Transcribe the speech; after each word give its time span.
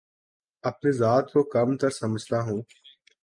اپنی 0.63 0.91
ذات 0.91 1.25
کو 1.33 1.43
کم 1.53 1.69
تر 1.77 1.89
سمجھتا 1.91 2.37
ہوں 2.41 2.61